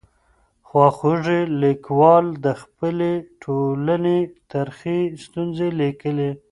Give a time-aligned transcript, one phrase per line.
[0.67, 3.13] خواخوږي ليکوال د خپلي
[3.43, 4.19] ټولني
[4.51, 6.29] ترخې ستونزې ليکلې.